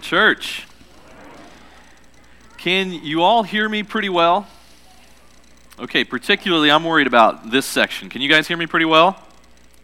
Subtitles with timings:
[0.00, 0.66] Church,
[2.56, 4.46] can you all hear me pretty well?
[5.78, 8.08] Okay, particularly I'm worried about this section.
[8.08, 9.18] Can you guys hear me pretty well?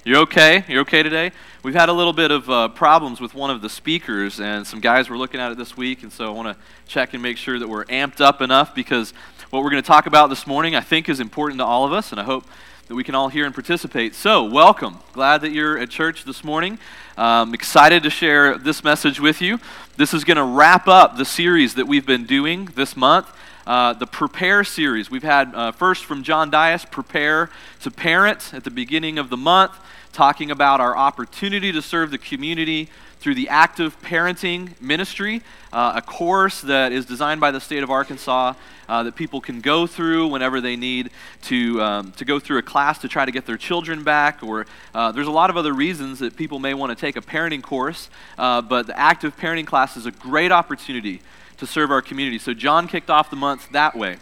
[0.04, 0.64] You're okay?
[0.68, 1.32] You're okay today?
[1.62, 4.80] We've had a little bit of uh, problems with one of the speakers, and some
[4.80, 7.36] guys were looking at it this week, and so I want to check and make
[7.36, 9.12] sure that we're amped up enough because
[9.50, 11.92] what we're going to talk about this morning I think is important to all of
[11.92, 12.44] us, and I hope
[12.88, 14.14] that we can all hear and participate.
[14.14, 14.98] So, welcome.
[15.12, 16.78] Glad that you're at church this morning.
[17.16, 19.58] Um, excited to share this message with you.
[19.96, 23.28] This is going to wrap up the series that we've been doing this month.
[23.66, 25.10] Uh, the Prepare series.
[25.10, 29.36] We've had uh, first from John Dias, Prepare to Parent at the beginning of the
[29.36, 29.72] month,
[30.12, 32.88] talking about our opportunity to serve the community
[33.18, 37.90] through the active parenting ministry, uh, a course that is designed by the state of
[37.90, 38.54] Arkansas
[38.88, 41.10] uh, that people can go through whenever they need
[41.42, 44.44] to, um, to go through a class to try to get their children back.
[44.44, 47.20] Or uh, there's a lot of other reasons that people may want to take a
[47.20, 51.20] parenting course, uh, but the active parenting class is a great opportunity
[51.58, 52.38] to serve our community.
[52.38, 54.16] So John kicked off the month that way.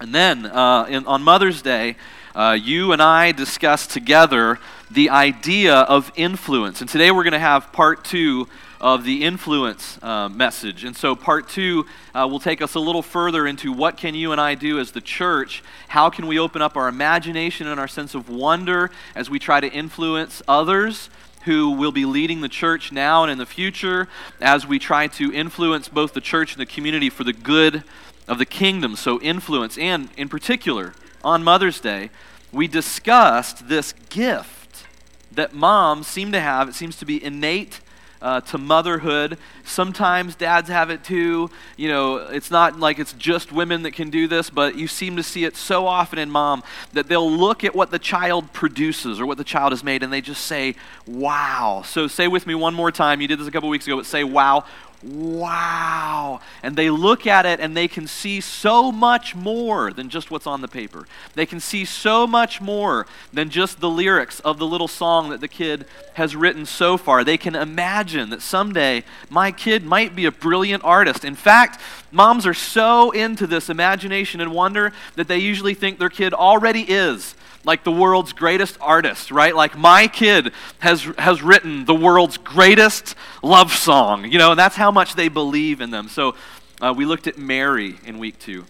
[0.00, 1.96] And then uh, in, on Mother's Day,
[2.34, 4.58] uh, you and I discussed together
[4.90, 6.82] the idea of influence.
[6.82, 8.46] And today we're going to have part two
[8.78, 10.84] of the influence uh, message.
[10.84, 14.32] And so part two uh, will take us a little further into what can you
[14.32, 15.62] and I do as the church?
[15.88, 19.60] How can we open up our imagination and our sense of wonder as we try
[19.60, 21.08] to influence others?
[21.46, 24.08] Who will be leading the church now and in the future
[24.40, 27.82] as we try to influence both the church and the community for the good
[28.28, 28.96] of the kingdom?
[28.96, 30.94] So, influence, and in particular,
[31.24, 32.10] on Mother's Day,
[32.52, 34.86] we discussed this gift
[35.32, 36.68] that moms seem to have.
[36.68, 37.80] It seems to be innate
[38.20, 39.38] uh, to motherhood.
[39.64, 41.50] Sometimes dads have it too.
[41.76, 45.16] You know, it's not like it's just women that can do this, but you seem
[45.16, 49.20] to see it so often in mom that they'll look at what the child produces
[49.20, 50.74] or what the child has made and they just say,
[51.06, 51.82] wow.
[51.84, 53.20] So say with me one more time.
[53.20, 54.64] You did this a couple weeks ago, but say, wow
[55.02, 56.40] wow.
[56.62, 60.46] And they look at it and they can see so much more than just what's
[60.46, 61.06] on the paper.
[61.34, 65.40] They can see so much more than just the lyrics of the little song that
[65.40, 67.24] the kid has written so far.
[67.24, 71.24] They can imagine that someday my kid might be a brilliant artist.
[71.24, 76.08] In fact, moms are so into this imagination and wonder that they usually think their
[76.08, 77.34] kid already is
[77.66, 79.54] like the world's greatest artist, right?
[79.54, 84.76] Like my kid has, has written the world's greatest love song, you know, and that's
[84.76, 86.08] how much they believe in them.
[86.08, 86.36] So
[86.80, 88.64] uh, we looked at Mary in week two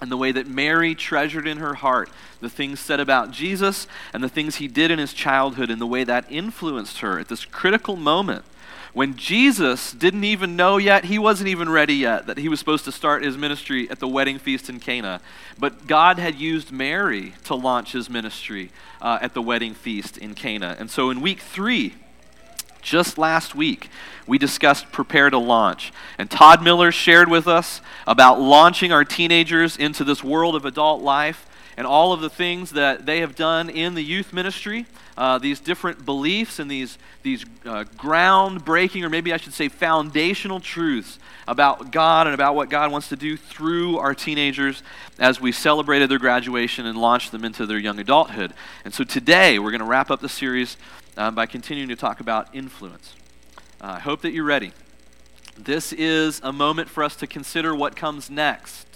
[0.00, 2.08] and the way that Mary treasured in her heart
[2.40, 5.86] the things said about Jesus and the things he did in his childhood and the
[5.86, 8.44] way that influenced her at this critical moment
[8.92, 12.84] when Jesus didn't even know yet, he wasn't even ready yet, that he was supposed
[12.86, 15.20] to start his ministry at the wedding feast in Cana.
[15.58, 20.34] But God had used Mary to launch his ministry uh, at the wedding feast in
[20.34, 20.76] Cana.
[20.78, 21.94] And so in week three,
[22.80, 23.90] just last week,
[24.26, 25.92] we discussed Prepare to Launch.
[26.16, 31.02] And Todd Miller shared with us about launching our teenagers into this world of adult
[31.02, 31.46] life
[31.76, 34.86] and all of the things that they have done in the youth ministry,
[35.18, 40.60] uh, these different beliefs and these, these uh, groundbreaking, or maybe I should say foundational
[40.60, 41.18] truths
[41.48, 44.84] about God and about what God wants to do through our teenagers
[45.18, 48.54] as we celebrated their graduation and launched them into their young adulthood.
[48.84, 50.76] And so today we're going to wrap up the series
[51.16, 53.16] um, by continuing to talk about influence.
[53.80, 54.70] Uh, I hope that you're ready.
[55.56, 58.86] This is a moment for us to consider what comes next.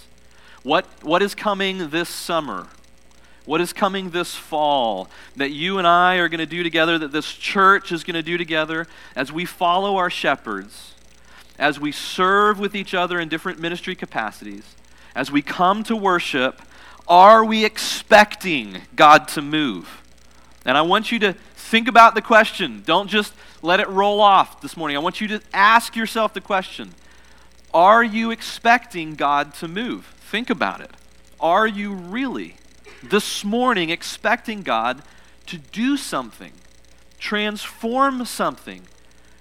[0.63, 2.69] What, what is coming this summer?
[3.45, 7.11] What is coming this fall that you and I are going to do together, that
[7.11, 10.93] this church is going to do together as we follow our shepherds,
[11.59, 14.75] as we serve with each other in different ministry capacities,
[15.13, 16.61] as we come to worship?
[17.07, 20.01] Are we expecting God to move?
[20.65, 22.81] And I want you to think about the question.
[22.85, 24.95] Don't just let it roll off this morning.
[24.95, 26.93] I want you to ask yourself the question
[27.73, 30.05] Are you expecting God to move?
[30.21, 30.91] Think about it.
[31.41, 32.55] Are you really
[33.09, 35.01] this morning expecting God
[35.47, 36.53] to do something,
[37.19, 38.83] transform something,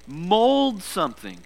[0.06, 1.38] mold something,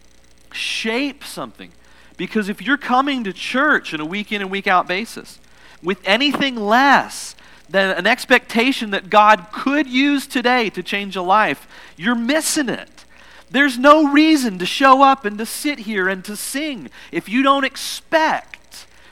[0.53, 1.73] shape something?
[2.17, 5.39] Because if you're coming to church on a week in and week out basis
[5.83, 7.37] with anything less
[7.69, 13.05] than an expectation that God could use today to change a life, you're missing it.
[13.51, 17.43] There's no reason to show up and to sit here and to sing if you
[17.43, 18.56] don't expect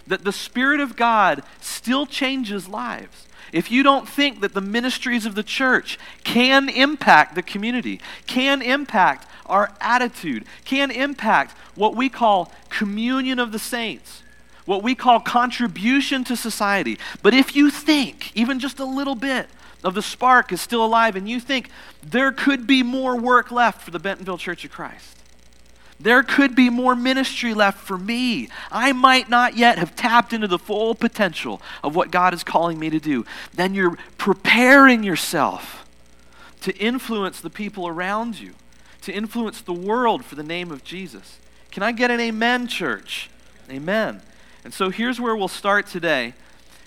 [0.06, 5.26] that the Spirit of God still changes lives, if you don't think that the ministries
[5.26, 12.08] of the church can impact the community, can impact our attitude, can impact what we
[12.08, 14.22] call communion of the saints,
[14.64, 19.48] what we call contribution to society, but if you think, even just a little bit,
[19.84, 21.68] of the spark is still alive, and you think
[22.02, 25.13] there could be more work left for the Bentonville Church of Christ,
[26.00, 28.48] There could be more ministry left for me.
[28.70, 32.78] I might not yet have tapped into the full potential of what God is calling
[32.78, 33.24] me to do.
[33.54, 35.86] Then you're preparing yourself
[36.62, 38.54] to influence the people around you,
[39.02, 41.38] to influence the world for the name of Jesus.
[41.70, 43.30] Can I get an amen, church?
[43.70, 44.22] Amen.
[44.64, 46.34] And so here's where we'll start today.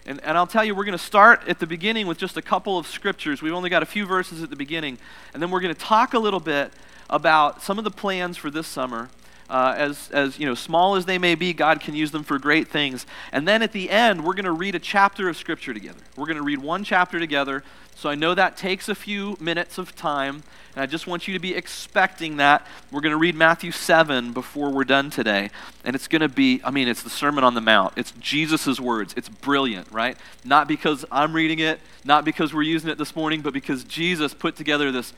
[0.06, 2.42] And, and I'll tell you, we're going to start at the beginning with just a
[2.42, 3.42] couple of scriptures.
[3.42, 4.98] We've only got a few verses at the beginning.
[5.34, 6.72] And then we're going to talk a little bit
[7.10, 9.10] about some of the plans for this summer.
[9.50, 12.38] Uh, as, as you know, small as they may be, God can use them for
[12.38, 13.06] great things.
[13.32, 16.02] And then at the end, we're going to read a chapter of Scripture together.
[16.18, 17.64] We're going to read one chapter together.
[17.96, 20.44] So I know that takes a few minutes of time,
[20.76, 22.68] and I just want you to be expecting that.
[22.92, 25.50] We're going to read Matthew 7 before we're done today.
[25.84, 27.94] And it's going to be, I mean, it's the Sermon on the Mount.
[27.96, 29.16] It's Jesus' words.
[29.18, 30.16] It's brilliant, right?
[30.44, 34.34] Not because I'm reading it, not because we're using it this morning, but because Jesus
[34.34, 35.14] put together this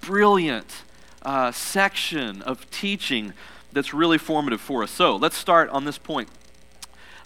[0.00, 0.82] brilliant
[1.26, 3.34] uh, section of teaching
[3.72, 4.92] that's really formative for us.
[4.92, 6.28] So let's start on this point.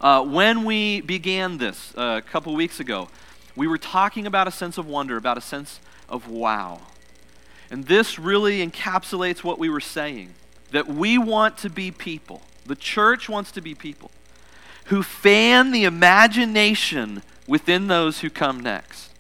[0.01, 3.11] Uh, when we began this uh, a couple weeks ago,
[3.55, 6.81] we were talking about a sense of wonder, about a sense of wow.
[7.71, 10.35] And this really encapsulates what we were saying
[10.71, 14.11] that we want to be people, the church wants to be people
[14.87, 19.11] who fan the imagination within those who come next.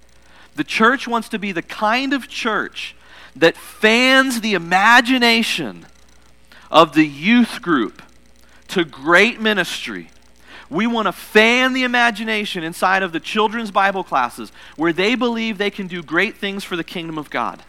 [0.55, 2.95] The church wants to be the kind of church
[3.37, 5.87] that fans the imagination
[6.71, 8.03] of the youth group
[8.69, 10.11] to great ministry.
[10.69, 15.59] We want to fan the imagination inside of the children's Bible classes where they believe
[15.59, 17.63] they can do great things for the kingdom of God.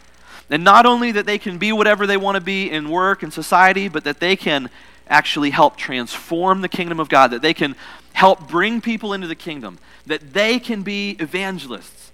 [0.48, 3.32] And not only that they can be whatever they want to be in work and
[3.32, 4.70] society, but that they can
[5.08, 7.74] actually help transform the kingdom of God, that they can
[8.12, 12.11] help bring people into the kingdom, that they can be evangelists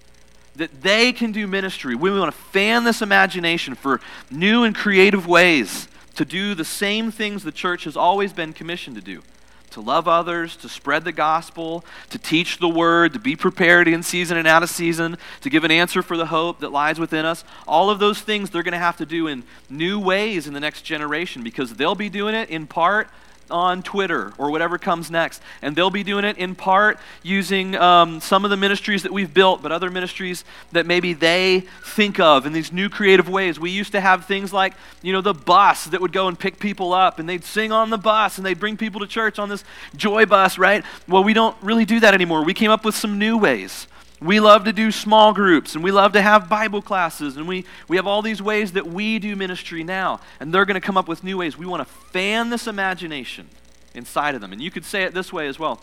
[0.59, 1.95] that they can do ministry.
[1.95, 7.11] We want to fan this imagination for new and creative ways to do the same
[7.11, 9.23] things the church has always been commissioned to do
[9.71, 14.01] to love others, to spread the gospel, to teach the word, to be prepared in
[14.01, 17.23] season and out of season, to give an answer for the hope that lies within
[17.23, 17.43] us.
[17.67, 20.59] All of those things they're going to have to do in new ways in the
[20.59, 23.09] next generation because they'll be doing it in part
[23.51, 25.41] on Twitter or whatever comes next.
[25.61, 29.33] And they'll be doing it in part using um, some of the ministries that we've
[29.33, 33.59] built, but other ministries that maybe they think of in these new creative ways.
[33.59, 36.59] We used to have things like, you know, the bus that would go and pick
[36.59, 39.49] people up and they'd sing on the bus and they'd bring people to church on
[39.49, 39.63] this
[39.95, 40.83] joy bus, right?
[41.07, 42.43] Well, we don't really do that anymore.
[42.43, 43.87] We came up with some new ways.
[44.21, 47.65] We love to do small groups and we love to have Bible classes and we,
[47.87, 50.19] we have all these ways that we do ministry now.
[50.39, 51.57] And they're going to come up with new ways.
[51.57, 53.47] We want to fan this imagination
[53.93, 54.51] inside of them.
[54.51, 55.81] And you could say it this way as well.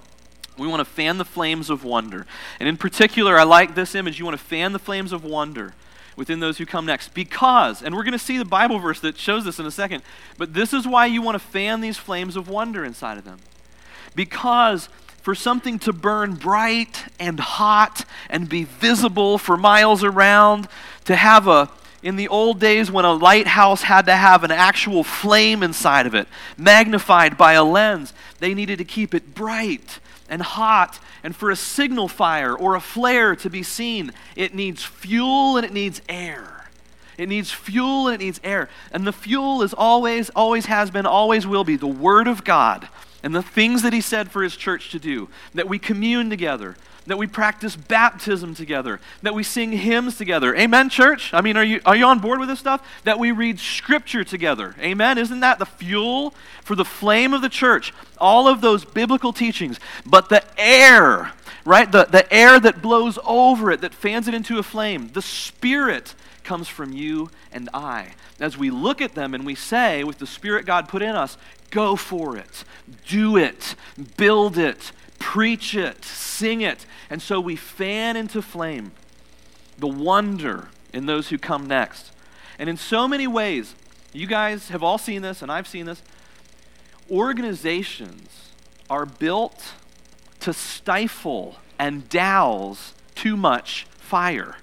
[0.58, 2.26] We want to fan the flames of wonder.
[2.60, 4.18] And in particular, I like this image.
[4.18, 5.74] You want to fan the flames of wonder
[6.16, 7.14] within those who come next.
[7.14, 10.02] Because, and we're going to see the Bible verse that shows this in a second,
[10.38, 13.38] but this is why you want to fan these flames of wonder inside of them.
[14.14, 14.88] Because
[15.26, 20.68] for something to burn bright and hot and be visible for miles around,
[21.04, 21.68] to have a,
[22.00, 26.14] in the old days when a lighthouse had to have an actual flame inside of
[26.14, 31.00] it, magnified by a lens, they needed to keep it bright and hot.
[31.24, 35.66] And for a signal fire or a flare to be seen, it needs fuel and
[35.66, 36.70] it needs air.
[37.18, 38.68] It needs fuel and it needs air.
[38.92, 42.88] And the fuel is always, always has been, always will be the Word of God
[43.26, 46.76] and the things that he said for his church to do, that we commune together,
[47.08, 50.54] that we practice baptism together, that we sing hymns together.
[50.54, 51.34] Amen, church?
[51.34, 52.86] I mean, are you, are you on board with this stuff?
[53.02, 54.76] That we read scripture together.
[54.78, 55.18] Amen?
[55.18, 57.92] Isn't that the fuel for the flame of the church?
[58.18, 59.80] All of those biblical teachings.
[60.06, 61.32] But the air,
[61.64, 61.90] right?
[61.90, 66.14] The, the air that blows over it, that fans it into a flame, the spirit
[66.46, 68.14] comes from you and I.
[68.40, 71.36] As we look at them and we say, with the Spirit God put in us,
[71.70, 72.64] Go for it.
[73.06, 73.74] Do it.
[74.16, 74.92] Build it.
[75.18, 76.04] Preach it.
[76.04, 76.86] Sing it.
[77.10, 78.92] And so we fan into flame
[79.78, 82.12] the wonder in those who come next.
[82.58, 83.74] And in so many ways,
[84.12, 86.02] you guys have all seen this, and I've seen this.
[87.10, 88.52] Organizations
[88.88, 89.74] are built
[90.40, 94.56] to stifle and douse too much fire.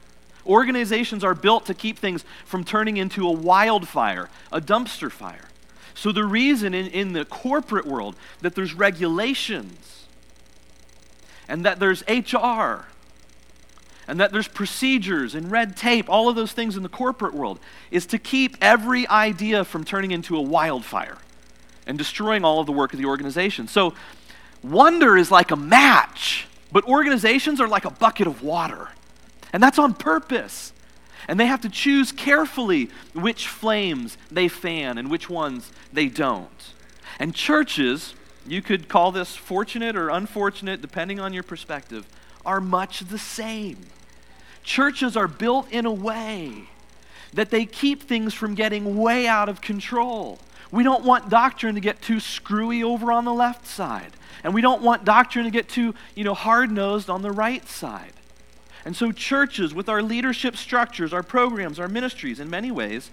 [0.46, 5.50] Organizations are built to keep things from turning into a wildfire, a dumpster fire.
[5.96, 10.06] So, the reason in, in the corporate world that there's regulations
[11.48, 12.88] and that there's HR
[14.08, 17.60] and that there's procedures and red tape, all of those things in the corporate world,
[17.90, 21.18] is to keep every idea from turning into a wildfire
[21.88, 23.68] and destroying all of the work of the organization.
[23.68, 23.94] So,
[24.62, 28.90] wonder is like a match, but organizations are like a bucket of water.
[29.54, 30.74] And that's on purpose.
[31.28, 36.74] And they have to choose carefully which flames they fan and which ones they don't.
[37.20, 42.06] And churches, you could call this fortunate or unfortunate, depending on your perspective,
[42.46, 43.78] are much the same.
[44.64, 46.70] Churches are built in a way
[47.32, 50.40] that they keep things from getting way out of control.
[50.72, 54.12] We don't want doctrine to get too screwy over on the left side.
[54.44, 58.14] And we don't want doctrine to get too, you know, hard-nosed on the right side.
[58.86, 63.12] And so churches with our leadership structures, our programs, our ministries in many ways,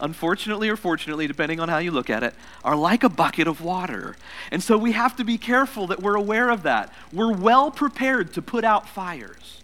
[0.00, 3.60] unfortunately or fortunately depending on how you look at it, are like a bucket of
[3.60, 4.16] water.
[4.50, 6.92] And so we have to be careful that we're aware of that.
[7.12, 9.62] We're well prepared to put out fires.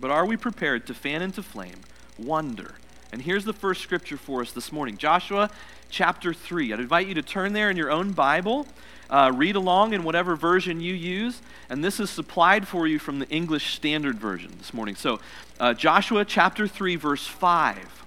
[0.00, 1.80] But are we prepared to fan into flame
[2.18, 2.74] wonder?
[3.12, 5.50] And here's the first scripture for us this morning Joshua
[5.88, 6.72] chapter 3.
[6.72, 8.66] I'd invite you to turn there in your own Bible.
[9.08, 13.20] Uh, read along in whatever version you use, and this is supplied for you from
[13.20, 14.96] the English Standard Version this morning.
[14.96, 15.20] So,
[15.60, 18.04] uh, Joshua chapter 3, verse 5.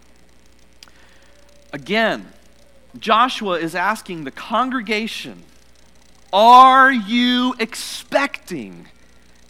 [1.71, 2.27] Again,
[2.97, 5.43] Joshua is asking the congregation,
[6.33, 8.87] Are you expecting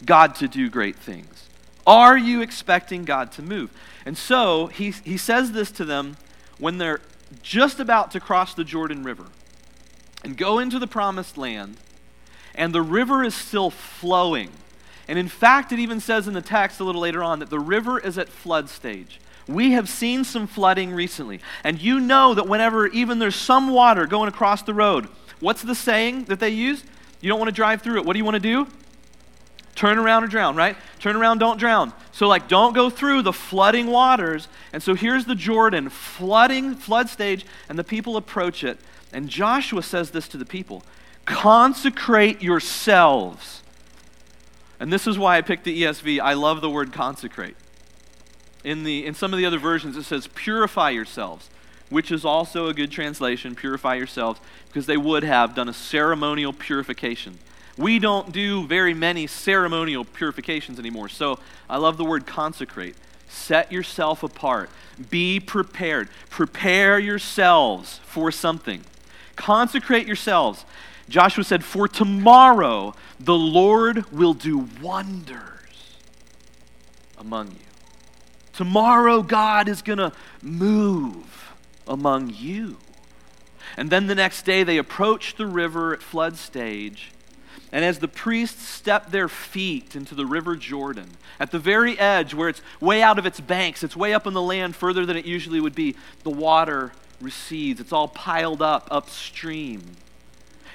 [0.04, 1.48] God to do great things?
[1.86, 3.70] Are you expecting God to move?
[4.06, 6.16] And so he, he says this to them
[6.58, 7.00] when they're
[7.42, 9.26] just about to cross the Jordan River
[10.24, 11.76] and go into the promised land,
[12.54, 14.50] and the river is still flowing.
[15.08, 17.58] And in fact, it even says in the text a little later on that the
[17.58, 19.20] river is at flood stage.
[19.48, 21.40] We have seen some flooding recently.
[21.64, 25.08] And you know that whenever even there's some water going across the road,
[25.40, 26.84] what's the saying that they use?
[27.20, 28.04] You don't want to drive through it.
[28.04, 28.68] What do you want to do?
[29.74, 30.76] Turn around or drown, right?
[30.98, 31.92] Turn around, don't drown.
[32.12, 34.46] So, like, don't go through the flooding waters.
[34.72, 38.78] And so here's the Jordan, flooding, flood stage, and the people approach it.
[39.12, 40.84] And Joshua says this to the people
[41.24, 43.62] consecrate yourselves.
[44.80, 46.20] And this is why I picked the ESV.
[46.20, 47.56] I love the word consecrate.
[48.64, 51.48] In, the, in some of the other versions, it says purify yourselves,
[51.88, 56.52] which is also a good translation, purify yourselves, because they would have done a ceremonial
[56.52, 57.38] purification.
[57.76, 61.08] We don't do very many ceremonial purifications anymore.
[61.08, 61.38] So
[61.68, 62.96] I love the word consecrate.
[63.28, 64.70] Set yourself apart.
[65.08, 66.08] Be prepared.
[66.28, 68.84] Prepare yourselves for something.
[69.40, 70.66] Consecrate yourselves.
[71.08, 75.96] Joshua said, For tomorrow the Lord will do wonders
[77.16, 77.56] among you.
[78.52, 81.54] Tomorrow God is going to move
[81.88, 82.76] among you.
[83.78, 87.10] And then the next day they approached the river at flood stage.
[87.72, 92.34] And as the priests stepped their feet into the river Jordan, at the very edge
[92.34, 95.16] where it's way out of its banks, it's way up in the land further than
[95.16, 97.80] it usually would be, the water recedes.
[97.80, 99.96] It's all piled up upstream.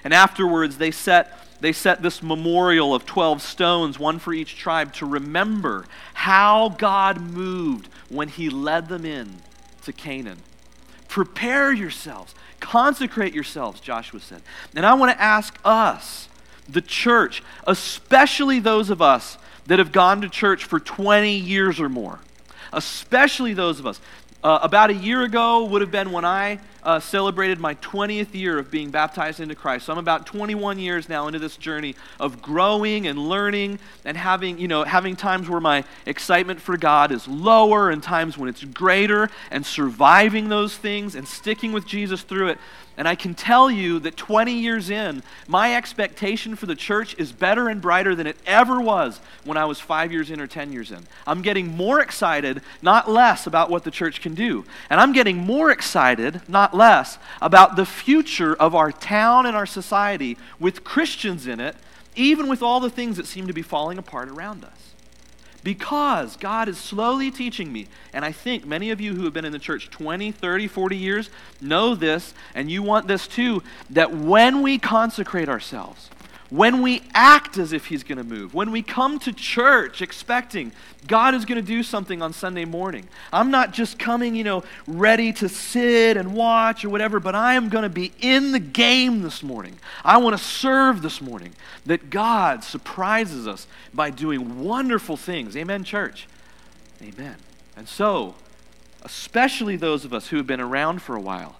[0.03, 4.93] And afterwards, they set, they set this memorial of 12 stones, one for each tribe,
[4.95, 9.41] to remember how God moved when he led them in
[9.83, 10.39] to Canaan.
[11.07, 14.41] Prepare yourselves, consecrate yourselves, Joshua said.
[14.75, 16.27] And I want to ask us,
[16.67, 19.37] the church, especially those of us
[19.67, 22.19] that have gone to church for 20 years or more,
[22.73, 23.99] especially those of us
[24.45, 28.59] uh, about a year ago would have been when I uh, celebrated my 20th year
[28.59, 29.87] of being baptized into Christ.
[29.87, 34.59] So I'm about 21 years now into this journey of growing and learning and having,
[34.59, 38.63] you know, having times where my excitement for God is lower and times when it's
[38.63, 42.59] greater and surviving those things and sticking with Jesus through it.
[42.97, 47.31] And I can tell you that 20 years in, my expectation for the church is
[47.31, 50.71] better and brighter than it ever was when I was five years in or 10
[50.71, 51.05] years in.
[51.27, 54.63] I'm getting more excited, not less, about what the church can do.
[54.89, 59.65] And I'm getting more excited, not less, about the future of our town and our
[59.65, 61.75] society with Christians in it,
[62.15, 64.85] even with all the things that seem to be falling apart around us
[65.65, 67.87] because God is slowly teaching me.
[68.13, 70.95] And I think many of you who have been in the church 20, 30, 40
[70.95, 76.11] years know this, and you want this too, that when we consecrate ourselves,
[76.49, 80.71] when we act as if He's going to move, when we come to church expecting
[81.07, 84.63] God is going to do something on Sunday morning, I'm not just coming, you know,
[84.87, 88.59] ready to sit and watch or whatever, but I am going to be in the
[88.59, 89.79] game this morning.
[90.03, 91.53] I want to serve this morning.
[91.85, 95.55] That God surprises us by doing wonderful things.
[95.55, 96.27] Amen, church?
[97.01, 97.35] Amen.
[97.77, 98.35] And so,
[99.03, 101.57] especially those of us who have been around for a while,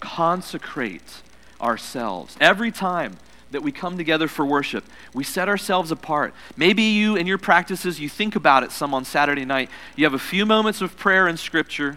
[0.00, 1.22] consecrate
[1.60, 3.16] ourselves every time
[3.52, 4.84] that we come together for worship.
[5.14, 6.34] We set ourselves apart.
[6.56, 9.70] Maybe you, in your practices, you think about it some on Saturday night.
[9.96, 11.96] You have a few moments of prayer and scripture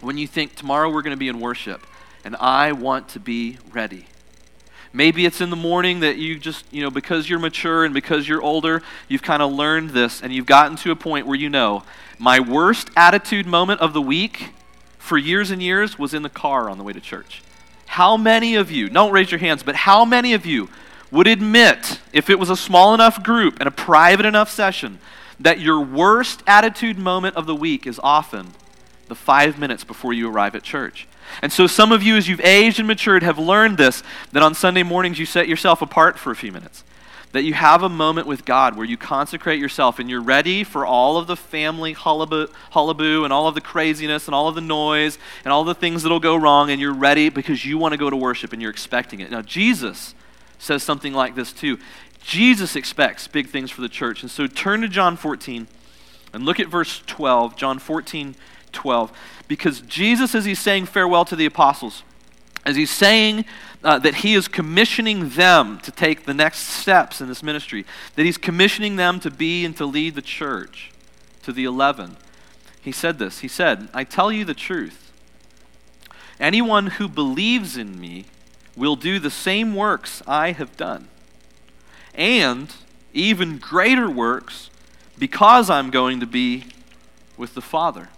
[0.00, 1.86] when you think, tomorrow we're going to be in worship,
[2.24, 4.06] and I want to be ready.
[4.92, 8.26] Maybe it's in the morning that you just, you know, because you're mature and because
[8.28, 11.50] you're older, you've kind of learned this and you've gotten to a point where you
[11.50, 11.82] know
[12.18, 14.54] my worst attitude moment of the week
[14.98, 17.42] for years and years was in the car on the way to church.
[17.96, 20.68] How many of you, don't raise your hands, but how many of you
[21.10, 24.98] would admit, if it was a small enough group and a private enough session,
[25.40, 28.52] that your worst attitude moment of the week is often
[29.08, 31.08] the five minutes before you arrive at church?
[31.40, 34.52] And so, some of you, as you've aged and matured, have learned this that on
[34.52, 36.84] Sunday mornings you set yourself apart for a few minutes.
[37.32, 40.86] That you have a moment with God where you consecrate yourself and you're ready for
[40.86, 44.60] all of the family hullaboo, hullaboo and all of the craziness and all of the
[44.60, 47.98] noise and all the things that'll go wrong, and you're ready because you want to
[47.98, 49.30] go to worship and you're expecting it.
[49.30, 50.14] Now, Jesus
[50.58, 51.78] says something like this too.
[52.22, 54.22] Jesus expects big things for the church.
[54.22, 55.68] And so, turn to John 14
[56.32, 57.56] and look at verse 12.
[57.56, 58.34] John 14,
[58.72, 59.12] 12
[59.48, 62.02] because Jesus, as he's saying farewell to the apostles,
[62.66, 63.44] as he's saying
[63.84, 68.26] uh, that he is commissioning them to take the next steps in this ministry, that
[68.26, 70.90] he's commissioning them to be and to lead the church
[71.44, 72.16] to the 11,
[72.82, 73.38] he said this.
[73.38, 75.12] He said, I tell you the truth.
[76.40, 78.26] Anyone who believes in me
[78.76, 81.08] will do the same works I have done,
[82.14, 82.74] and
[83.14, 84.70] even greater works
[85.18, 86.64] because I'm going to be
[87.36, 88.08] with the Father.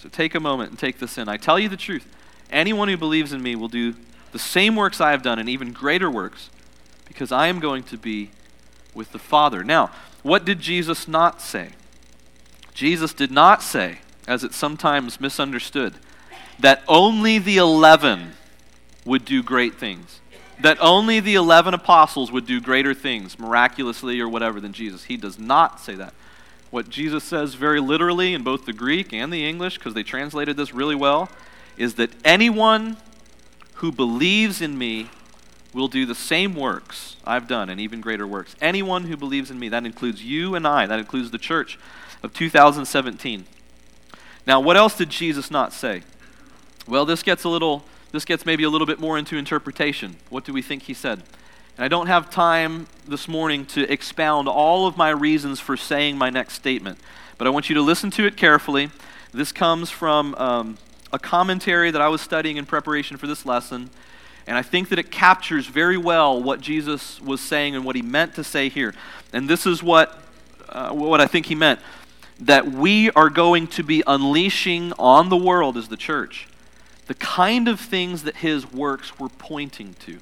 [0.00, 1.28] So take a moment and take this in.
[1.28, 2.06] I tell you the truth.
[2.50, 3.94] Anyone who believes in me will do
[4.32, 6.50] the same works I have done and even greater works
[7.06, 8.30] because I am going to be
[8.94, 9.64] with the Father.
[9.64, 9.90] Now,
[10.22, 11.70] what did Jesus not say?
[12.74, 15.94] Jesus did not say, as it's sometimes misunderstood,
[16.58, 18.32] that only the 11
[19.04, 20.20] would do great things.
[20.60, 25.04] That only the 11 apostles would do greater things, miraculously or whatever, than Jesus.
[25.04, 26.14] He does not say that.
[26.70, 30.56] What Jesus says very literally in both the Greek and the English, because they translated
[30.56, 31.30] this really well,
[31.78, 32.96] is that anyone
[33.74, 35.08] who believes in me
[35.72, 38.56] will do the same works I've done and even greater works.
[38.60, 41.78] Anyone who believes in me, that includes you and I, that includes the church
[42.22, 43.46] of 2017.
[44.46, 46.02] Now, what else did Jesus not say?
[46.86, 50.16] Well, this gets a little this gets maybe a little bit more into interpretation.
[50.30, 51.22] What do we think he said?
[51.76, 56.16] And I don't have time this morning to expound all of my reasons for saying
[56.16, 56.98] my next statement,
[57.36, 58.90] but I want you to listen to it carefully.
[59.32, 60.78] This comes from um,
[61.12, 63.90] a commentary that I was studying in preparation for this lesson,
[64.46, 68.02] and I think that it captures very well what Jesus was saying and what he
[68.02, 68.94] meant to say here.
[69.32, 70.20] And this is what,
[70.68, 71.80] uh, what I think he meant
[72.40, 76.48] that we are going to be unleashing on the world as the church
[77.08, 80.18] the kind of things that his works were pointing to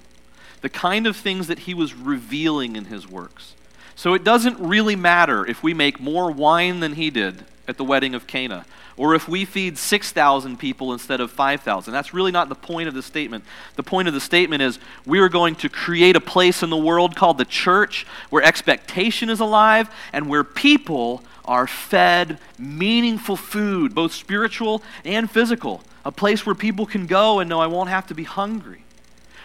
[0.60, 3.54] the kind of things that he was revealing in his works.
[3.94, 7.84] So it doesn't really matter if we make more wine than he did at the
[7.84, 8.64] wedding of Cana,
[8.96, 11.92] or if we feed 6,000 people instead of 5,000.
[11.92, 13.44] That's really not the point of the statement.
[13.74, 16.76] The point of the statement is we are going to create a place in the
[16.76, 23.94] world called the church where expectation is alive and where people are fed meaningful food,
[23.94, 25.82] both spiritual and physical.
[26.04, 28.85] A place where people can go and know I won't have to be hungry.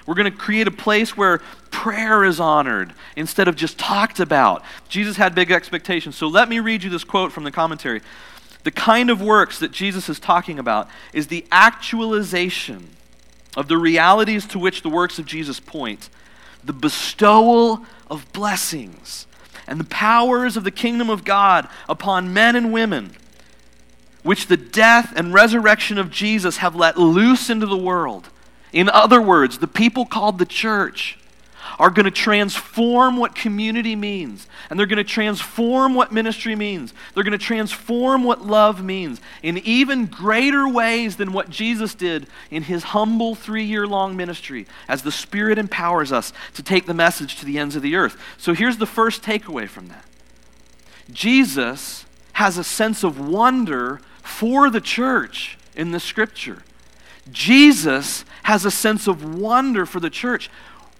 [0.06, 4.64] We're going to create a place where prayer is honored instead of just talked about.
[4.90, 6.16] Jesus had big expectations.
[6.16, 8.02] So let me read you this quote from the commentary.
[8.64, 12.90] The kind of works that Jesus is talking about is the actualization
[13.56, 16.10] of the realities to which the works of Jesus point,
[16.64, 19.28] the bestowal of blessings,
[19.68, 23.12] and the powers of the kingdom of God upon men and women,
[24.24, 28.30] which the death and resurrection of Jesus have let loose into the world
[28.74, 31.18] in other words, the people called the church
[31.80, 36.94] are going to transform what community means, and they're going to transform what ministry means.
[37.14, 42.28] They're going to transform what love means in even greater ways than what Jesus did
[42.50, 46.94] in his humble three year long ministry as the Spirit empowers us to take the
[46.94, 48.18] message to the ends of the earth.
[48.38, 50.06] So here's the first takeaway from that
[51.12, 56.64] Jesus has a sense of wonder for the church in the scripture.
[57.32, 60.50] Jesus has a sense of wonder for the church.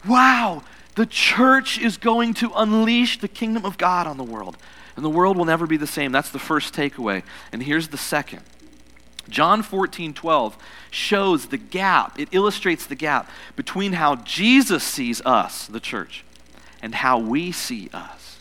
[0.08, 0.64] Wow,
[0.96, 4.58] the church is going to unleash the kingdom of God on the world,
[4.96, 6.12] and the world will never be the same.
[6.12, 7.24] That's the first takeaway.
[7.52, 8.42] And here's the second.
[9.30, 10.58] John 14, 12
[10.90, 16.26] shows the gap, it illustrates the gap between how Jesus sees us, the church,
[16.82, 18.40] and how we see us.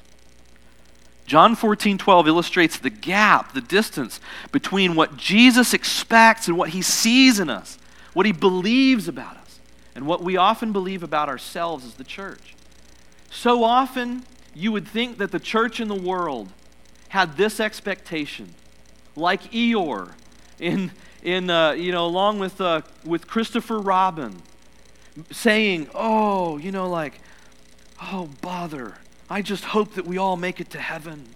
[1.26, 4.18] John 14, 12 illustrates the gap, the distance
[4.50, 7.78] between what Jesus expects and what he sees in us
[8.12, 9.60] what he believes about us,
[9.94, 12.54] and what we often believe about ourselves as the church.
[13.30, 16.52] So often, you would think that the church in the world
[17.10, 18.54] had this expectation,
[19.16, 20.14] like Eeyore,
[20.58, 20.90] in,
[21.22, 24.42] in, uh, you know, along with, uh, with Christopher Robin,
[25.30, 27.20] saying, oh, you know, like,
[28.02, 28.94] oh, bother.
[29.28, 31.28] I just hope that we all make it to heaven.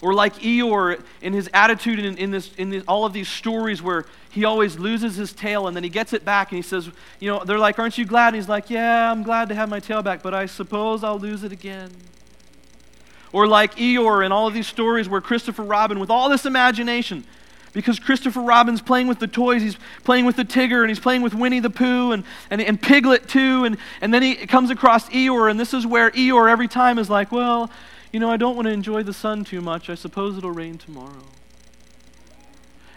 [0.00, 3.82] Or like Eeyore in his attitude in, in, this, in this, all of these stories
[3.82, 6.88] where he always loses his tail and then he gets it back and he says,
[7.18, 8.28] you know, they're like, aren't you glad?
[8.28, 11.18] And he's like, yeah, I'm glad to have my tail back, but I suppose I'll
[11.18, 11.90] lose it again.
[13.32, 17.24] Or like Eeyore in all of these stories where Christopher Robin, with all this imagination,
[17.72, 21.22] because Christopher Robin's playing with the toys, he's playing with the Tigger, and he's playing
[21.22, 25.08] with Winnie the Pooh, and, and, and Piglet too, and, and then he comes across
[25.10, 27.70] Eeyore, and this is where Eeyore every time is like, well,
[28.12, 29.90] you know, I don't want to enjoy the sun too much.
[29.90, 31.24] I suppose it'll rain tomorrow.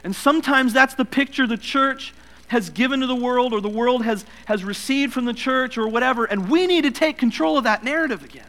[0.03, 2.13] And sometimes that's the picture the church
[2.47, 5.87] has given to the world, or the world has, has received from the church, or
[5.87, 8.43] whatever, and we need to take control of that narrative again.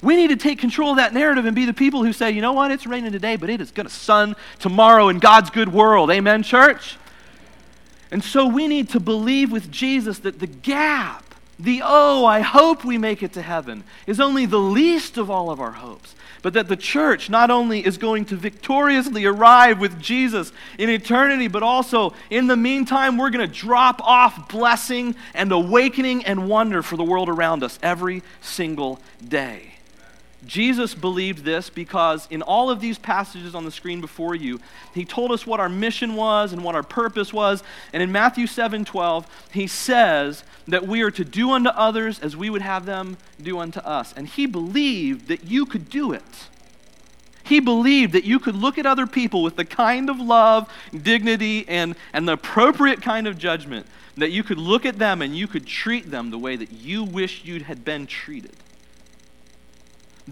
[0.00, 2.40] We need to take control of that narrative and be the people who say, you
[2.40, 5.72] know what, it's raining today, but it is going to sun tomorrow in God's good
[5.72, 6.10] world.
[6.10, 6.96] Amen, church?
[8.12, 11.23] And so we need to believe with Jesus that the gap,
[11.58, 15.50] the oh, I hope we make it to heaven, is only the least of all
[15.50, 16.14] of our hopes.
[16.42, 21.48] But that the church not only is going to victoriously arrive with Jesus in eternity,
[21.48, 26.82] but also in the meantime, we're going to drop off blessing and awakening and wonder
[26.82, 29.74] for the world around us every single day.
[30.46, 34.60] Jesus believed this because in all of these passages on the screen before you,
[34.92, 37.62] he told us what our mission was and what our purpose was.
[37.92, 42.36] And in Matthew 7 12, he says that we are to do unto others as
[42.36, 44.12] we would have them do unto us.
[44.16, 46.48] And he believed that you could do it.
[47.44, 50.68] He believed that you could look at other people with the kind of love,
[51.02, 55.36] dignity, and, and the appropriate kind of judgment, that you could look at them and
[55.36, 58.56] you could treat them the way that you wish you had been treated.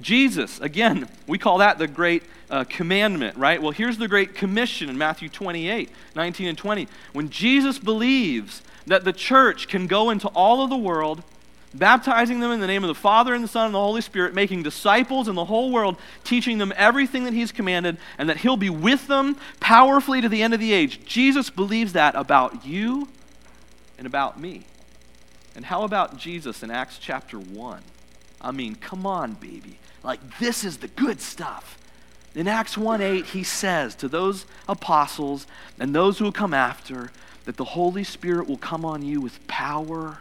[0.00, 3.60] Jesus, again, we call that the great uh, commandment, right?
[3.60, 6.88] Well, here's the great commission in Matthew 28 19 and 20.
[7.12, 11.22] When Jesus believes that the church can go into all of the world,
[11.74, 14.34] baptizing them in the name of the Father and the Son and the Holy Spirit,
[14.34, 18.56] making disciples in the whole world, teaching them everything that He's commanded, and that He'll
[18.56, 21.04] be with them powerfully to the end of the age.
[21.04, 23.08] Jesus believes that about you
[23.98, 24.62] and about me.
[25.54, 27.82] And how about Jesus in Acts chapter 1?
[28.40, 29.78] I mean, come on, baby.
[30.02, 31.78] Like, this is the good stuff.
[32.34, 35.46] In Acts 1 8, he says to those apostles
[35.78, 37.10] and those who will come after
[37.44, 40.18] that the Holy Spirit will come on you with power,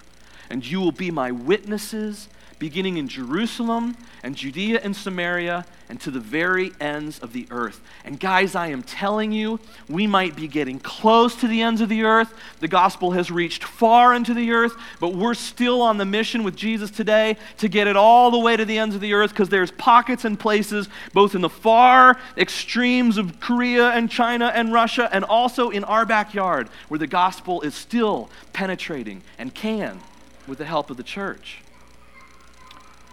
[0.50, 2.28] and you will be my witnesses
[2.62, 7.82] beginning in Jerusalem and Judea and Samaria and to the very ends of the earth.
[8.06, 11.90] And guys, I am telling you, we might be getting close to the ends of
[11.90, 12.32] the earth.
[12.60, 16.56] The gospel has reached far into the earth, but we're still on the mission with
[16.56, 19.50] Jesus today to get it all the way to the ends of the earth because
[19.50, 25.10] there's pockets and places both in the far extremes of Korea and China and Russia
[25.12, 30.00] and also in our backyard where the gospel is still penetrating and can
[30.46, 31.64] with the help of the church.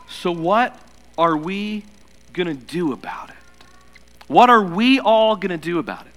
[0.09, 0.79] So, what
[1.17, 1.85] are we
[2.33, 3.37] going to do about it?
[4.27, 6.13] What are we all going to do about it?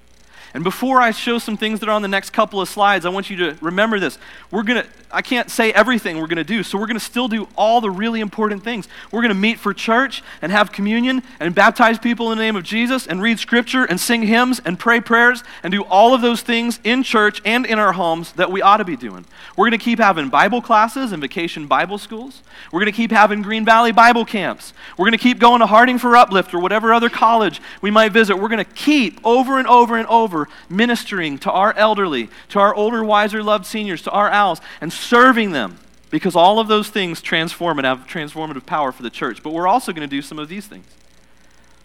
[0.53, 3.09] And before I show some things that are on the next couple of slides, I
[3.09, 4.17] want you to remember this.
[4.49, 7.03] We're going to I can't say everything we're going to do, so we're going to
[7.03, 8.87] still do all the really important things.
[9.11, 12.55] We're going to meet for church and have communion and baptize people in the name
[12.55, 16.21] of Jesus and read scripture and sing hymns and pray prayers and do all of
[16.21, 19.25] those things in church and in our homes that we ought to be doing.
[19.55, 22.41] We're going to keep having Bible classes and vacation Bible schools.
[22.71, 24.73] We're going to keep having Green Valley Bible camps.
[24.97, 28.11] We're going to keep going to Harding for Uplift or whatever other college we might
[28.11, 28.37] visit.
[28.37, 32.73] We're going to keep over and over and over ministering to our elderly, to our
[32.73, 37.21] older, wiser, loved seniors, to our owls, and serving them because all of those things
[37.21, 39.41] transform and have transformative power for the church.
[39.41, 40.85] But we're also going to do some of these things.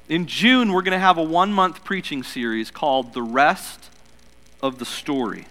[0.08, 3.90] In June, we're going to have a one month preaching series called The Rest
[4.62, 5.46] of the Story.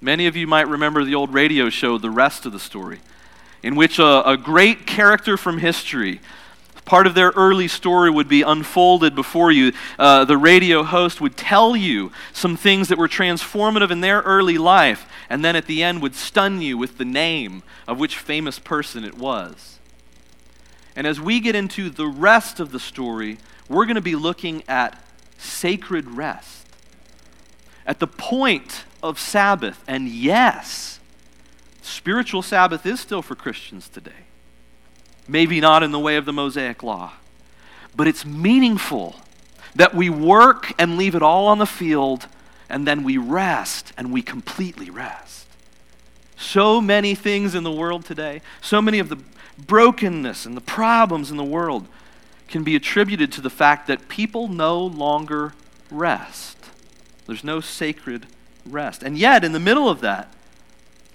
[0.00, 3.00] Many of you might remember the old radio show, The Rest of the Story,
[3.62, 6.20] in which a, a great character from history
[6.86, 9.72] part of their early story would be unfolded before you.
[9.98, 14.56] Uh, the radio host would tell you some things that were transformative in their early
[14.56, 18.58] life, and then at the end would stun you with the name of which famous
[18.58, 19.78] person it was.
[20.94, 23.36] And as we get into the rest of the story,
[23.68, 24.98] we're going to be looking at
[25.36, 26.66] sacred rest.
[27.84, 31.00] At the point of Sabbath, and yes,
[31.82, 34.25] spiritual Sabbath is still for Christians today.
[35.28, 37.12] Maybe not in the way of the Mosaic law,
[37.94, 39.16] but it's meaningful
[39.74, 42.26] that we work and leave it all on the field
[42.68, 45.46] and then we rest and we completely rest.
[46.36, 49.18] So many things in the world today, so many of the
[49.58, 51.88] brokenness and the problems in the world
[52.48, 55.54] can be attributed to the fact that people no longer
[55.90, 56.56] rest.
[57.26, 58.26] There's no sacred
[58.64, 59.02] rest.
[59.02, 60.32] And yet, in the middle of that,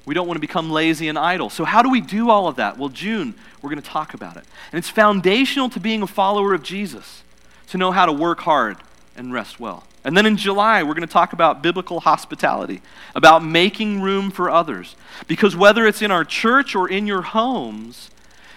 [0.06, 1.50] We don't want to become lazy and idle.
[1.50, 2.78] So, how do we do all of that?
[2.78, 4.44] Well, June, we're going to talk about it.
[4.72, 7.24] And it's foundational to being a follower of Jesus
[7.68, 8.78] to know how to work hard
[9.16, 9.86] and rest well.
[10.04, 12.82] And then in July, we're going to talk about biblical hospitality,
[13.16, 14.96] about making room for others.
[15.28, 18.10] Because whether it's in our church or in your homes,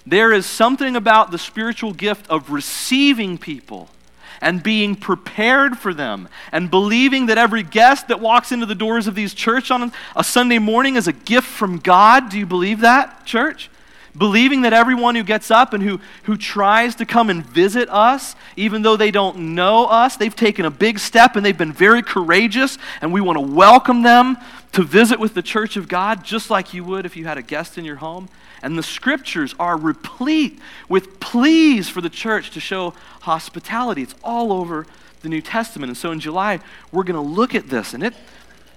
[0.07, 3.91] there is something about the spiritual gift of receiving people
[4.41, 9.07] and being prepared for them and believing that every guest that walks into the doors
[9.07, 12.31] of these church on a Sunday morning is a gift from God.
[12.31, 13.71] Do you believe that, church?
[14.17, 18.37] Believing that everyone who gets up and who, who tries to come and visit us,
[18.55, 22.01] even though they don't know us, they've taken a big step and they've been very
[22.01, 24.37] courageous, and we want to welcome them
[24.75, 27.43] to visit with the church of God just like you would if you had a
[27.43, 28.29] guest in your home.
[28.61, 30.59] And the scriptures are replete
[30.89, 34.03] with pleas for the church to show hospitality.
[34.03, 34.87] It's all over
[35.23, 35.91] the New Testament.
[35.91, 36.59] And so in July,
[36.91, 37.95] we're going to look at this.
[37.95, 38.15] And it,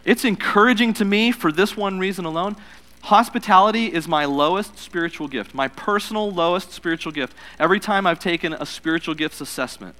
[0.06, 2.58] it's encouraging to me for this one reason alone.
[3.04, 7.36] Hospitality is my lowest spiritual gift, my personal lowest spiritual gift.
[7.58, 9.96] Every time I've taken a spiritual gifts assessment,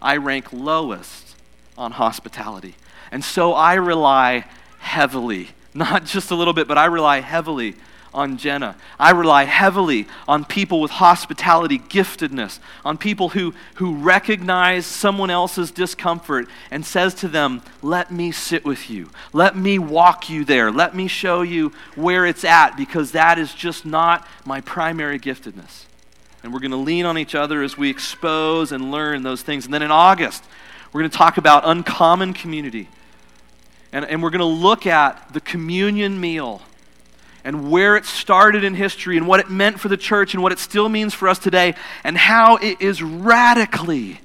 [0.00, 1.36] I rank lowest
[1.76, 2.76] on hospitality.
[3.10, 4.46] And so I rely
[4.82, 7.74] heavily, not just a little bit, but I rely heavily
[8.14, 8.76] on Jenna.
[8.98, 15.70] I rely heavily on people with hospitality giftedness, on people who, who recognize someone else's
[15.70, 19.10] discomfort and says to them, Let me sit with you.
[19.32, 20.70] Let me walk you there.
[20.70, 25.86] Let me show you where it's at, because that is just not my primary giftedness.
[26.42, 29.64] And we're going to lean on each other as we expose and learn those things.
[29.64, 30.44] And then in August,
[30.92, 32.88] we're going to talk about uncommon community.
[33.92, 36.62] And, and we're going to look at the communion meal
[37.44, 40.52] and where it started in history and what it meant for the church and what
[40.52, 41.74] it still means for us today
[42.04, 44.20] and how it is radically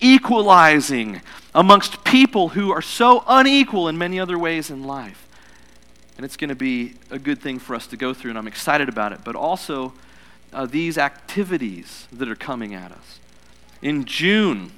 [0.00, 1.20] equalizing
[1.54, 5.28] amongst people who are so unequal in many other ways in life.
[6.16, 8.48] And it's going to be a good thing for us to go through, and I'm
[8.48, 9.20] excited about it.
[9.24, 9.92] But also,
[10.52, 13.18] uh, these activities that are coming at us.
[13.80, 14.72] In June,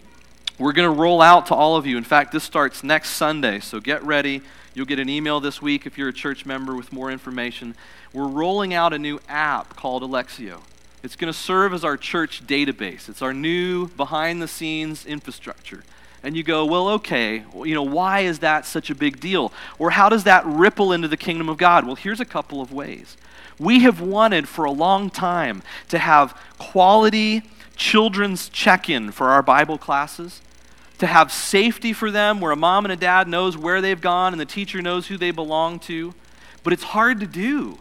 [0.59, 1.97] we're going to roll out to all of you.
[1.97, 4.41] In fact, this starts next Sunday, so get ready.
[4.75, 7.75] You'll get an email this week if you're a church member with more information.
[8.13, 10.61] We're rolling out a new app called Elexio.
[11.03, 13.09] It's going to serve as our church database.
[13.09, 15.85] It's our new behind the scenes infrastructure.
[16.23, 19.53] And you go, well, okay, you know, why is that such a big deal?
[19.79, 21.85] Or how does that ripple into the kingdom of God?
[21.85, 23.17] Well, here's a couple of ways.
[23.59, 27.43] We have wanted for a long time to have quality
[27.77, 30.41] children's check in for our Bible classes
[30.99, 34.33] to have safety for them where a mom and a dad knows where they've gone
[34.33, 36.15] and the teacher knows who they belong to.
[36.63, 37.79] But it's hard to do.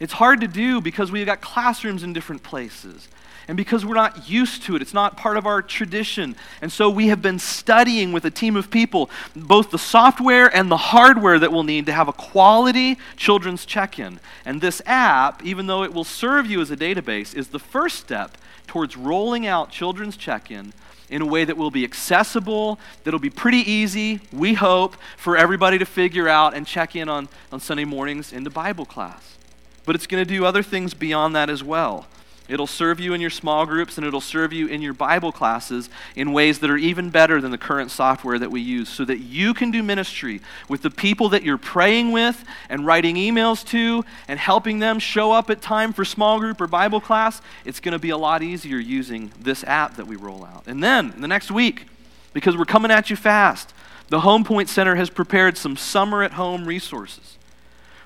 [0.00, 3.08] It's hard to do because we've got classrooms in different places.
[3.46, 6.34] And because we're not used to it, it's not part of our tradition.
[6.62, 10.70] And so we have been studying with a team of people both the software and
[10.70, 14.18] the hardware that we'll need to have a quality children's check in.
[14.44, 17.98] And this app, even though it will serve you as a database, is the first
[17.98, 20.72] step towards rolling out children's check in
[21.10, 25.78] in a way that will be accessible, that'll be pretty easy, we hope, for everybody
[25.78, 29.36] to figure out and check in on, on Sunday mornings into Bible class.
[29.84, 32.06] But it's going to do other things beyond that as well.
[32.46, 35.88] It'll serve you in your small groups and it'll serve you in your Bible classes
[36.14, 39.18] in ways that are even better than the current software that we use so that
[39.18, 44.04] you can do ministry with the people that you're praying with and writing emails to
[44.28, 47.40] and helping them show up at time for small group or Bible class.
[47.64, 50.64] It's going to be a lot easier using this app that we roll out.
[50.66, 51.86] And then the next week,
[52.34, 53.72] because we're coming at you fast,
[54.08, 57.38] the Home Point Center has prepared some summer at home resources.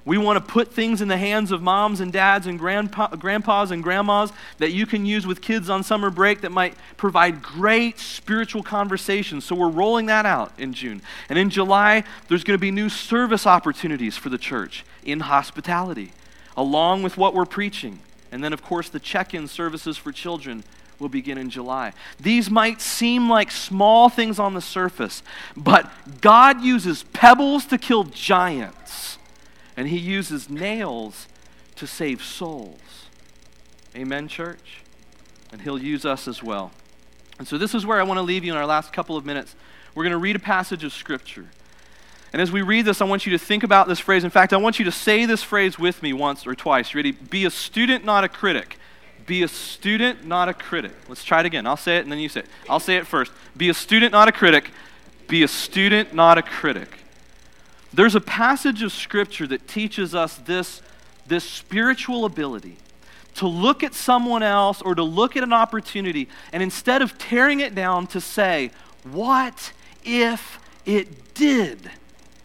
[0.09, 3.71] We want to put things in the hands of moms and dads and grandpa, grandpas
[3.71, 7.99] and grandmas that you can use with kids on summer break that might provide great
[7.99, 9.45] spiritual conversations.
[9.45, 11.03] So we're rolling that out in June.
[11.29, 16.13] And in July, there's going to be new service opportunities for the church in hospitality,
[16.57, 17.99] along with what we're preaching.
[18.33, 20.65] And then, of course, the check in services for children
[20.99, 21.93] will begin in July.
[22.19, 25.23] These might seem like small things on the surface,
[25.55, 25.93] but
[26.23, 29.19] God uses pebbles to kill giants
[29.79, 31.29] and he uses nails
[31.77, 33.07] to save souls.
[33.95, 34.83] Amen, church?
[35.53, 36.73] And he'll use us as well.
[37.39, 39.25] And so, this is where I want to leave you in our last couple of
[39.25, 39.55] minutes.
[39.95, 41.47] We're going to read a passage of Scripture.
[42.33, 44.25] And as we read this, I want you to think about this phrase.
[44.25, 46.93] In fact, I want you to say this phrase with me once or twice.
[46.93, 47.13] ready?
[47.13, 48.79] Be a student, not a critic.
[49.27, 50.93] Be a student, not a critic.
[51.09, 51.69] Let's try it again.
[51.69, 52.47] I'll say it and then you say it.
[52.69, 53.31] I'll say it first.
[53.57, 54.73] Be a student, not a critic.
[55.29, 56.99] Be a student, not a critic.
[57.93, 60.83] There's a passage of Scripture that teaches us this,
[61.27, 62.77] this spiritual ability
[63.37, 67.61] to look at someone else or to look at an opportunity and instead of tearing
[67.61, 68.73] it down, to say,
[69.05, 69.73] What
[70.05, 71.91] if it did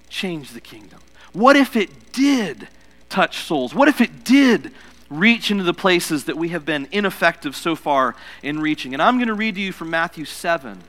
[0.09, 0.99] change the kingdom?
[1.33, 2.67] What if it did
[3.09, 3.73] touch souls?
[3.73, 4.71] What if it did
[5.09, 8.93] reach into the places that we have been ineffective so far in reaching?
[8.93, 10.83] And I'm going to read to you from Matthew 7,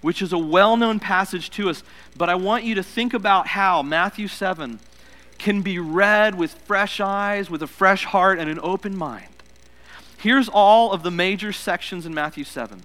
[0.00, 1.82] which is a well known passage to us,
[2.16, 4.80] but I want you to think about how Matthew 7
[5.38, 9.28] can be read with fresh eyes, with a fresh heart, and an open mind.
[10.18, 12.82] Here's all of the major sections in Matthew 7.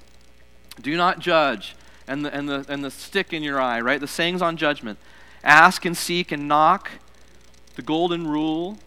[0.82, 1.76] Do not judge,
[2.08, 4.00] and the, and the, and the stick in your eye, right?
[4.00, 5.00] The sayings on judgment.
[5.44, 6.92] Ask and seek and knock.
[7.76, 8.78] The golden rule.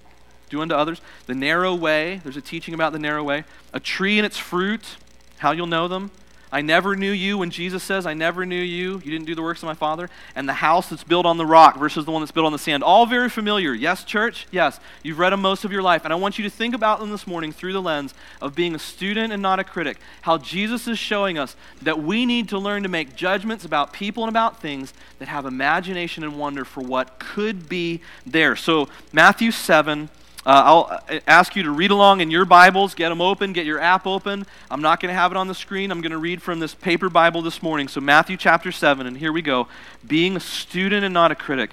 [0.48, 1.00] Do unto others.
[1.26, 2.20] The narrow way.
[2.22, 3.44] There's a teaching about the narrow way.
[3.72, 4.96] A tree and its fruit.
[5.38, 6.12] How you'll know them.
[6.52, 9.00] I never knew you when Jesus says, I never knew you.
[9.04, 10.08] You didn't do the works of my Father.
[10.34, 12.58] And the house that's built on the rock versus the one that's built on the
[12.58, 12.84] sand.
[12.84, 13.74] All very familiar.
[13.74, 14.46] Yes, church?
[14.50, 14.78] Yes.
[15.02, 16.04] You've read them most of your life.
[16.04, 18.74] And I want you to think about them this morning through the lens of being
[18.74, 19.98] a student and not a critic.
[20.22, 24.22] How Jesus is showing us that we need to learn to make judgments about people
[24.22, 28.54] and about things that have imagination and wonder for what could be there.
[28.54, 30.08] So, Matthew 7 uh,
[30.48, 33.80] I'll uh, ask you to read along in your Bibles, get them open, get your
[33.80, 34.46] app open.
[34.70, 35.90] I'm not going to have it on the screen.
[35.90, 37.88] I'm going to read from this paper Bible this morning.
[37.88, 39.66] So, Matthew chapter 7, and here we go.
[40.06, 41.70] Being a student and not a critic.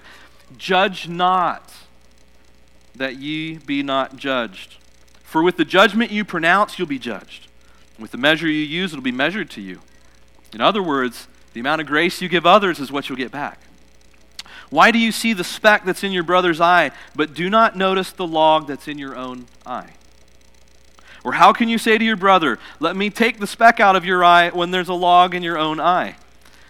[0.58, 1.72] Judge not
[2.96, 4.78] that ye be not judged.
[5.24, 7.48] For with the judgment you pronounce, you'll be judged.
[8.00, 9.82] With the measure you use, it'll be measured to you.
[10.52, 13.60] In other words, the amount of grace you give others is what you'll get back.
[14.74, 18.12] Why do you see the speck that's in your brother's eye, but do not notice
[18.12, 19.92] the log that's in your own eye?
[21.24, 24.04] Or how can you say to your brother, Let me take the speck out of
[24.04, 26.16] your eye when there's a log in your own eye?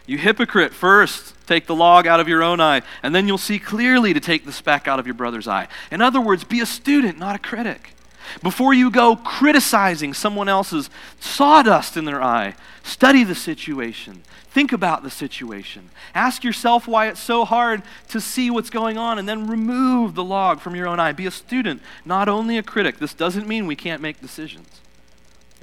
[0.06, 3.58] You hypocrite, first take the log out of your own eye, and then you'll see
[3.58, 5.70] clearly to take the speck out of your brother's eye.
[5.90, 7.92] In other words, be a student, not a critic.
[8.42, 14.24] Before you go criticizing someone else's sawdust in their eye, study the situation.
[14.50, 15.90] Think about the situation.
[16.14, 20.24] Ask yourself why it's so hard to see what's going on, and then remove the
[20.24, 21.12] log from your own eye.
[21.12, 23.00] Be a student, not only a critic.
[23.00, 24.82] This doesn't mean we can't make decisions.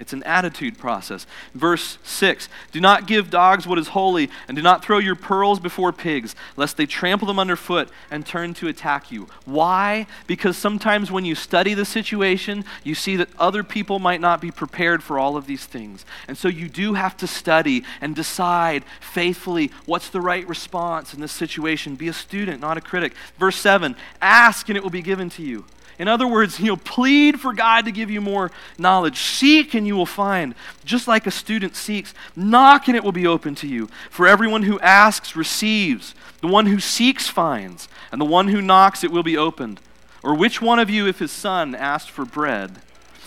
[0.01, 1.27] It's an attitude process.
[1.55, 5.61] Verse 6 Do not give dogs what is holy, and do not throw your pearls
[5.61, 9.29] before pigs, lest they trample them underfoot and turn to attack you.
[9.45, 10.07] Why?
[10.27, 14.51] Because sometimes when you study the situation, you see that other people might not be
[14.51, 16.07] prepared for all of these things.
[16.27, 21.21] And so you do have to study and decide faithfully what's the right response in
[21.21, 21.95] this situation.
[21.95, 23.13] Be a student, not a critic.
[23.39, 25.67] Verse 7 Ask, and it will be given to you.
[26.01, 29.21] In other words, you know, plead for God to give you more knowledge.
[29.21, 32.15] Seek and you will find, just like a student seeks.
[32.35, 33.89] Knock and it will be open to you.
[34.09, 36.15] For everyone who asks receives.
[36.41, 39.79] The one who seeks finds, and the one who knocks it will be opened.
[40.23, 42.81] Or which one of you, if his son asks for bread,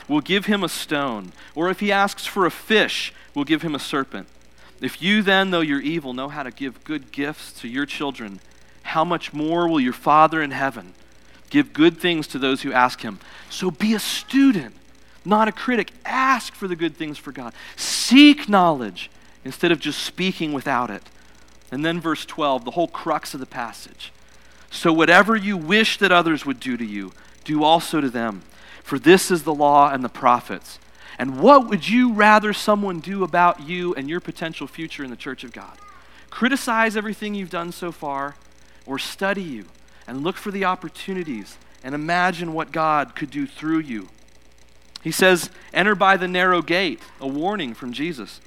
[0.07, 1.31] will give him a stone?
[1.53, 4.27] Or if he asks for a fish, will give him a serpent?
[4.81, 8.39] If you then, though you're evil, know how to give good gifts to your children,
[8.81, 10.95] how much more will your Father in heaven?
[11.53, 13.19] Give good things to those who ask him.
[13.51, 14.75] So be a student,
[15.23, 15.91] not a critic.
[16.03, 17.53] Ask for the good things for God.
[17.75, 19.11] Seek knowledge
[19.45, 21.03] instead of just speaking without it.
[21.71, 24.11] And then verse 12, the whole crux of the passage.
[24.71, 27.13] So whatever you wish that others would do to you,
[27.43, 28.41] do also to them.
[28.81, 30.79] For this is the law and the prophets.
[31.19, 35.15] And what would you rather someone do about you and your potential future in the
[35.15, 35.77] church of God?
[36.31, 38.37] Criticize everything you've done so far
[38.87, 39.65] or study you?
[40.07, 44.09] And look for the opportunities and imagine what God could do through you.
[45.03, 48.39] He says, Enter by the narrow gate, a warning from Jesus.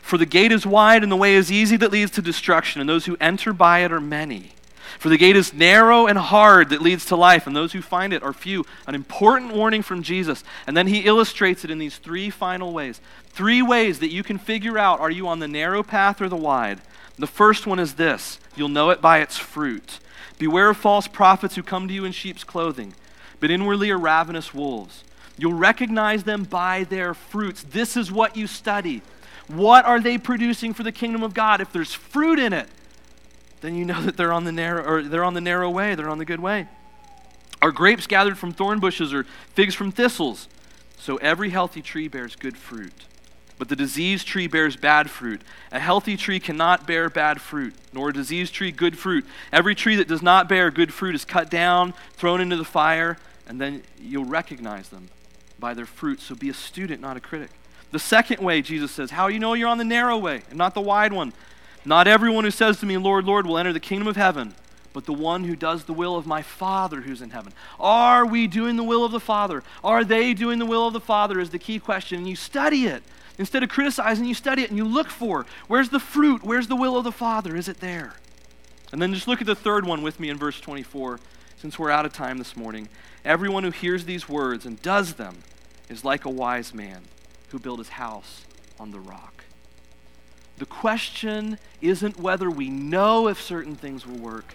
[0.00, 2.88] For the gate is wide and the way is easy that leads to destruction, and
[2.88, 4.52] those who enter by it are many.
[4.98, 8.12] For the gate is narrow and hard that leads to life, and those who find
[8.12, 8.64] it are few.
[8.86, 10.44] An important warning from Jesus.
[10.66, 13.00] And then he illustrates it in these three final ways.
[13.28, 16.36] Three ways that you can figure out are you on the narrow path or the
[16.36, 16.80] wide?
[17.18, 19.98] The first one is this you'll know it by its fruit.
[20.38, 22.94] Beware of false prophets who come to you in sheep's clothing,
[23.40, 25.04] but inwardly are ravenous wolves.
[25.38, 27.62] You'll recognize them by their fruits.
[27.62, 29.02] This is what you study.
[29.48, 31.60] What are they producing for the kingdom of God?
[31.60, 32.68] If there's fruit in it,
[33.62, 36.10] then you know that they're on the narrow or they're on the narrow way, they're
[36.10, 36.68] on the good way.
[37.62, 40.48] Are grapes gathered from thorn bushes or figs from thistles?
[40.98, 43.06] So every healthy tree bears good fruit
[43.62, 45.40] but the diseased tree bears bad fruit.
[45.70, 49.24] A healthy tree cannot bear bad fruit, nor a diseased tree good fruit.
[49.52, 53.18] Every tree that does not bear good fruit is cut down, thrown into the fire,
[53.46, 55.10] and then you'll recognize them
[55.60, 56.20] by their fruit.
[56.20, 57.50] So be a student, not a critic.
[57.92, 60.74] The second way, Jesus says, How you know you're on the narrow way and not
[60.74, 61.32] the wide one?
[61.84, 64.54] Not everyone who says to me, Lord, Lord, will enter the kingdom of heaven,
[64.92, 67.52] but the one who does the will of my Father who's in heaven.
[67.80, 69.62] Are we doing the will of the Father?
[69.82, 71.40] Are they doing the will of the Father?
[71.40, 72.18] Is the key question.
[72.18, 73.02] And you study it.
[73.38, 76.44] Instead of criticizing, you study it and you look for where's the fruit?
[76.44, 77.56] Where's the will of the Father?
[77.56, 78.14] Is it there?
[78.92, 81.18] And then just look at the third one with me in verse 24.
[81.56, 82.88] since we're out of time this morning,
[83.24, 85.38] everyone who hears these words and does them
[85.88, 87.02] is like a wise man
[87.48, 88.44] who built his house
[88.78, 89.41] on the rock.
[90.62, 94.54] The question isn't whether we know if certain things will work,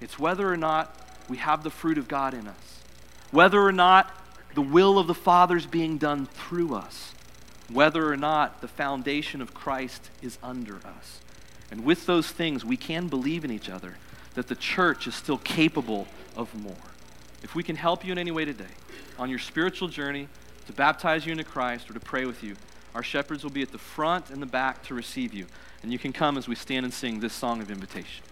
[0.00, 0.92] it's whether or not
[1.28, 2.82] we have the fruit of God in us,
[3.30, 4.12] whether or not
[4.56, 7.12] the will of the Father is being done through us,
[7.72, 11.20] whether or not the foundation of Christ is under us.
[11.70, 13.98] And with those things, we can believe in each other
[14.34, 16.74] that the church is still capable of more.
[17.44, 18.74] If we can help you in any way today
[19.16, 20.26] on your spiritual journey,
[20.66, 22.56] to baptize you into Christ, or to pray with you,
[22.96, 25.44] our shepherds will be at the front and the back to receive you.
[25.82, 28.24] And you can come as we stand and sing this song of invitation.